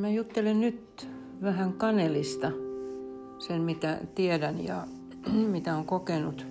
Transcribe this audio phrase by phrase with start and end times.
[0.00, 1.08] Mä juttelen nyt
[1.42, 2.50] vähän kanelista,
[3.38, 4.86] sen mitä tiedän ja
[5.52, 6.46] mitä on kokenut.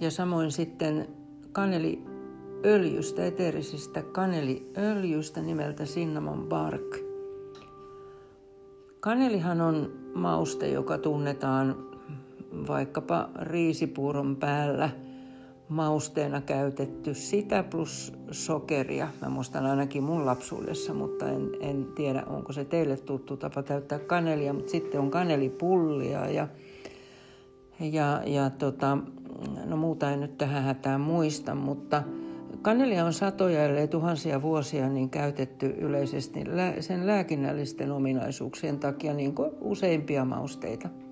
[0.00, 1.08] Ja samoin sitten
[1.52, 6.96] kaneliöljystä, eteerisistä kaneliöljystä nimeltä cinnamon bark.
[9.00, 11.76] Kanelihan on mauste, joka tunnetaan
[12.68, 14.90] vaikkapa riisipuuron päällä–
[15.68, 19.08] mausteena käytetty sitä plus sokeria.
[19.22, 23.98] Mä muistan ainakin mun lapsuudessa, mutta en, en tiedä, onko se teille tuttu tapa täyttää
[23.98, 26.48] kanelia, mutta sitten on kanelipullia ja,
[27.80, 28.98] ja, ja tota,
[29.64, 32.02] no muuta en nyt tähän hätään muista, mutta
[32.62, 36.40] kanelia on satoja, ellei tuhansia vuosia niin käytetty yleisesti
[36.80, 40.88] sen lääkinnällisten ominaisuuksien takia niin kuin useimpia mausteita–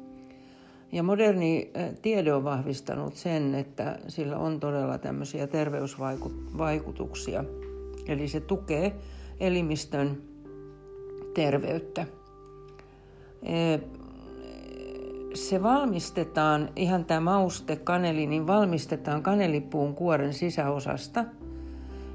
[0.92, 1.70] ja moderni
[2.02, 7.44] tiede on vahvistanut sen, että sillä on todella tämmöisiä terveysvaikutuksia.
[8.06, 8.96] Eli se tukee
[9.40, 10.22] elimistön
[11.34, 12.06] terveyttä.
[15.34, 21.24] Se valmistetaan, ihan tämä mauste kaneli, niin valmistetaan kanelipuun kuoren sisäosasta.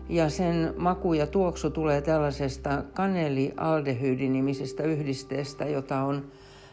[0.10, 6.26] Ja sen maku ja tuoksu tulee tällaisesta kanelialdehyydi-nimisestä yhdisteestä, jota on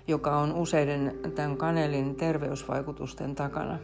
[0.09, 3.79] joka on useiden tämän kanelin terveysvaikutusten takana.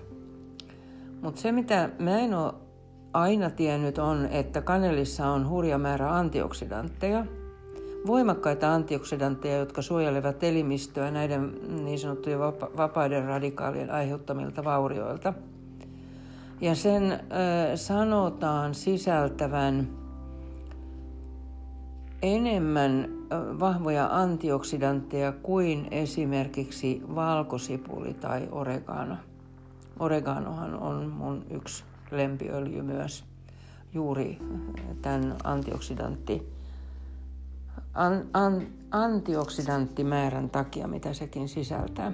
[1.22, 2.54] Mutta se, mitä mä en ole
[3.12, 7.26] aina tiennyt, on, että kanelissa on hurja määrä antioksidantteja,
[8.06, 11.52] voimakkaita antioksidantteja, jotka suojelevat elimistöä näiden
[11.84, 12.40] niin sanottujen
[12.76, 15.34] vapaiden radikaalien aiheuttamilta vaurioilta.
[16.60, 19.99] Ja sen ö, sanotaan sisältävän
[22.22, 23.08] enemmän
[23.60, 29.16] vahvoja antioksidantteja kuin esimerkiksi valkosipuli tai oregano.
[29.98, 33.24] Oreganohan on mun yksi lempiöljy myös
[33.94, 34.38] juuri
[35.02, 36.52] tämän antioksidantti,
[37.94, 42.12] an, an, antioksidanttimäärän takia, mitä sekin sisältää.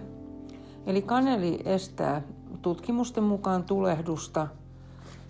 [0.87, 2.23] Eli kaneli estää
[2.63, 4.47] tutkimusten mukaan tulehdusta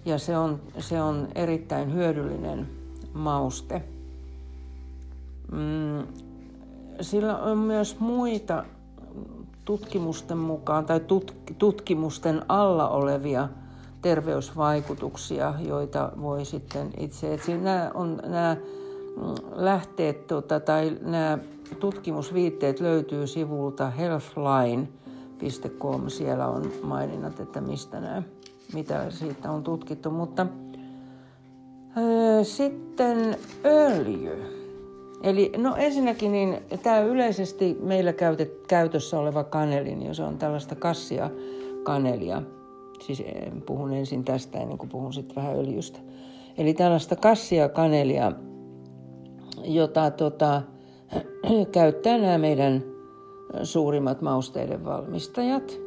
[0.05, 2.69] ja se on, se on erittäin hyödyllinen
[3.13, 3.83] mauste–
[5.53, 6.07] Mm,
[7.01, 8.65] sillä on myös muita
[9.65, 11.01] tutkimusten mukaan tai
[11.59, 13.49] tutkimusten alla olevia
[14.03, 18.57] terveysvaikutuksia, joita voi sitten itse, että nämä, on, nämä
[19.17, 21.39] mm, lähteet tota, tai nämä
[21.81, 26.09] tutkimusviitteet löytyy sivulta healthline.com.
[26.09, 28.23] Siellä on maininnat, että mistä nämä,
[28.75, 30.11] mitä siitä on tutkittu.
[30.11, 30.47] Mutta
[32.43, 34.66] sitten öljy.
[35.23, 40.75] Eli no ensinnäkin niin tämä yleisesti meillä käytet, käytössä oleva kaneli, niin se on tällaista
[40.75, 41.31] kassia
[41.83, 42.43] kanelia.
[43.01, 45.99] Siis eh, puhun ensin tästä ennen kuin puhun sitten vähän öljystä.
[46.59, 48.33] Eli tällaista kassia kanelia,
[49.65, 50.63] jota tota,
[51.73, 52.83] käyttää nämä meidän
[53.63, 55.79] suurimmat mausteiden valmistajat.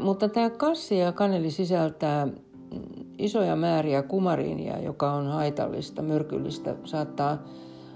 [0.00, 2.28] Mutta tämä kassia kaneli sisältää
[3.18, 7.38] isoja määriä kumariinia, joka on haitallista, myrkyllistä, saattaa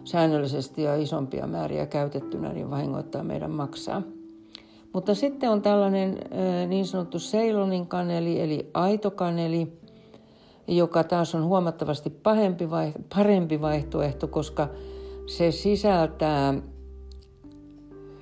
[0.05, 4.03] säännöllisesti ja isompia määriä käytettynä, niin vahingoittaa meidän maksaa.
[4.93, 6.19] Mutta sitten on tällainen
[6.67, 9.73] niin sanottu Seilonin kaneli, eli aitokaneli,
[10.69, 12.69] joka taas on huomattavasti pahempi
[13.15, 14.69] parempi vaihtoehto, koska
[15.27, 16.55] se sisältää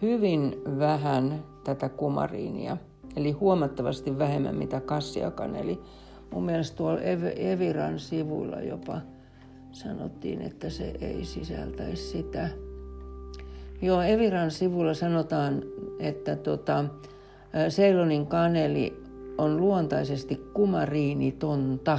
[0.02, 2.76] hyvin vähän tätä kumariinia,
[3.16, 5.80] eli huomattavasti vähemmän mitä kassiakaneli.
[6.32, 7.00] Mun mielestä tuolla
[7.36, 9.00] Eviran sivuilla jopa–
[9.78, 12.48] sanottiin, että se ei sisältäisi sitä.
[13.82, 15.62] Joo, Eviran sivulla sanotaan,
[15.98, 16.84] että tota,
[17.68, 19.02] Seilonin kaneli
[19.38, 21.98] on luontaisesti kumariinitonta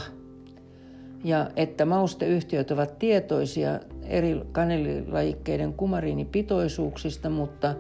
[1.23, 7.75] ja että mausteyhtiöt ovat tietoisia eri kanelilajikkeiden kumariinipitoisuuksista, mutta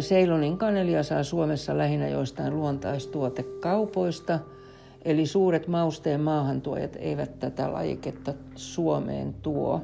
[0.00, 4.38] Seilonin kanelia saa Suomessa lähinnä joistain luontaistuotekaupoista–
[5.06, 9.80] Eli suuret mausteen maahantuojat eivät tätä lajiketta Suomeen tuo.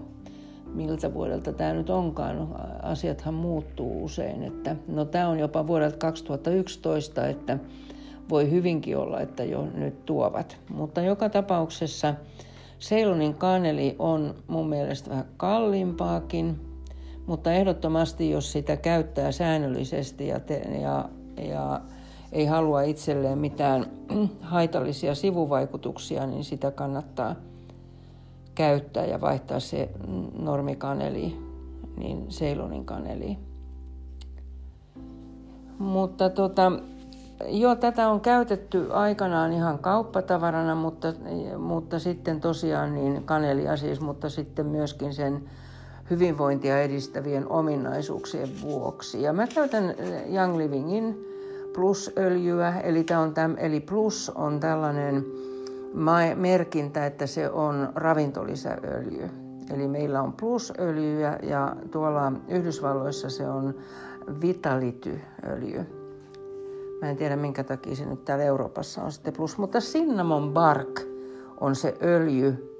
[0.74, 2.48] Miltä vuodelta tämä nyt onkaan?
[2.82, 4.42] Asiathan muuttuu usein.
[4.42, 7.58] Että, no tämä on jopa vuodelta 2011, että
[8.30, 10.56] voi hyvinkin olla, että jo nyt tuovat.
[10.74, 12.14] Mutta joka tapauksessa
[12.78, 16.60] Seilonin kaneli on mun mielestä vähän kalliimpaakin,
[17.26, 21.08] mutta ehdottomasti jos sitä käyttää säännöllisesti ja, te, ja,
[21.48, 21.80] ja
[22.32, 23.86] ei halua itselleen mitään
[24.40, 27.36] haitallisia sivuvaikutuksia, niin sitä kannattaa
[28.54, 29.88] käyttää ja vaihtaa se
[30.38, 31.36] normikaneli
[31.96, 33.38] niin Seilonin kaneli.
[35.78, 36.72] Mutta tota,
[37.48, 41.12] joo, tätä on käytetty aikanaan ihan kauppatavarana, mutta,
[41.58, 45.42] mutta sitten tosiaan niin kanelia siis, mutta sitten myöskin sen
[46.10, 49.22] hyvinvointia edistävien ominaisuuksien vuoksi.
[49.22, 49.94] Ja mä käytän
[50.34, 51.31] Young Livingin
[51.74, 55.24] plusöljyä, eli, tämä on täm, eli plus on tällainen
[56.34, 59.30] merkintä, että se on ravintolisäöljy.
[59.74, 63.74] Eli meillä on plusöljyä ja tuolla Yhdysvalloissa se on
[64.40, 65.86] vitalityöljy.
[67.00, 71.00] Mä en tiedä minkä takia se nyt täällä Euroopassa on sitten plus, mutta cinnamon bark
[71.60, 72.78] on se öljy,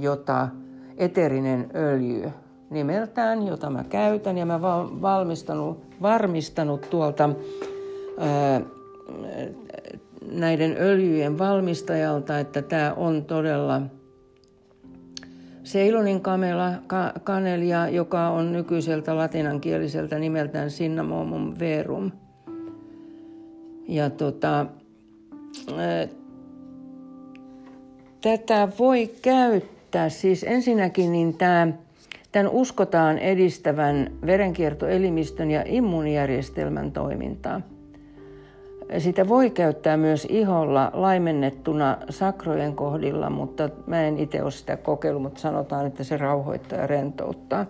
[0.00, 0.48] jota
[0.96, 2.30] eterinen öljy
[2.70, 4.60] nimeltään, jota mä käytän ja mä
[5.02, 7.30] valmistanut, varmistanut tuolta
[10.32, 13.82] näiden öljyjen valmistajalta, että tämä on todella
[15.64, 22.12] Seilonin kamela, ka, kanelia, joka on nykyiseltä latinankieliseltä nimeltään Cinnamomum verum.
[23.88, 24.66] Ja tota,
[28.22, 31.72] tätä voi käyttää, siis ensinnäkin niin tämä
[32.32, 37.60] Tämän uskotaan edistävän verenkiertoelimistön ja immuunijärjestelmän toimintaa.
[38.98, 45.22] Sitä voi käyttää myös iholla laimennettuna sakrojen kohdilla, mutta mä en itse ole sitä kokeillut,
[45.22, 47.66] mutta sanotaan, että se rauhoittaa ja rentouttaa.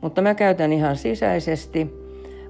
[0.00, 2.04] Mutta mä käytän ihan sisäisesti.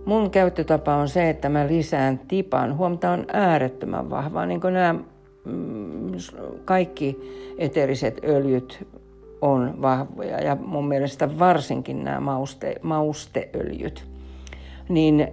[0.04, 2.76] Mun käyttötapa on se, että mä lisään tipan.
[2.76, 4.94] Huomta on äärettömän vahvaa, niin kuin nämä
[5.44, 6.12] mm,
[6.64, 7.18] kaikki
[7.58, 8.86] eteriset öljyt
[9.40, 14.06] on vahvoja ja mun mielestä varsinkin nämä mauste, mausteöljyt.
[14.88, 15.28] Niin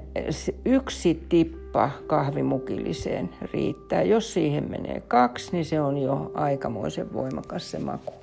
[0.65, 1.61] yksi tippa
[2.07, 4.03] kahvimukilliseen riittää.
[4.03, 8.13] Jos siihen menee kaksi, niin se on jo aikamoisen voimakas se maku.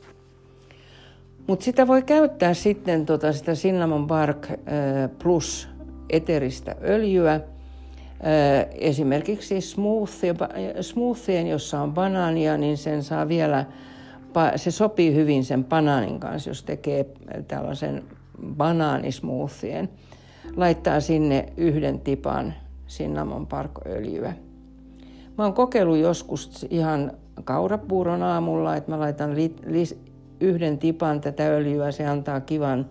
[1.47, 4.49] Mutta sitä voi käyttää sitten tota sitä Cinnamon Bark
[5.23, 5.69] plus
[6.11, 7.41] eteristä öljyä,
[8.75, 10.35] esimerkiksi smoothie,
[10.81, 13.65] smoothien, jossa on banaania, niin sen saa vielä
[14.57, 17.07] se sopii hyvin sen banaanin kanssa, jos tekee
[17.49, 18.05] tällaisen
[18.57, 19.89] banaanismoothien.
[20.57, 22.55] Laittaa sinne yhden tipan
[22.89, 24.33] cinnamon parköljyä.
[25.39, 27.13] Mä oon kokeillut joskus ihan
[27.45, 29.85] kaurapuuron aamulla, että mä laitan li, li,
[30.41, 32.87] yhden tipan tätä öljyä, se antaa kivan,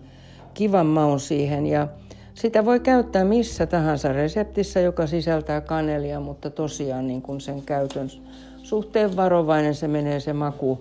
[0.54, 1.88] kivan maun siihen ja
[2.34, 8.10] sitä voi käyttää missä tahansa reseptissä, joka sisältää kanelia, mutta tosiaan niin kun sen käytön
[8.62, 10.78] suhteen varovainen se menee se maku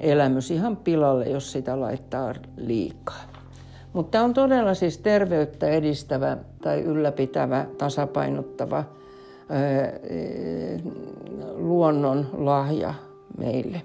[0.00, 3.35] elämys ihan pilalle, jos sitä laittaa liikaa.
[3.96, 8.84] Mutta tämä on todella siis terveyttä edistävä tai ylläpitävä, tasapainottava
[11.56, 12.94] luonnon lahja
[13.38, 13.82] meille.